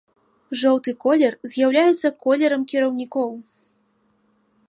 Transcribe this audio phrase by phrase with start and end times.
[0.61, 3.31] Жоўты колер з'яўляецца колерам кіраўнікоў.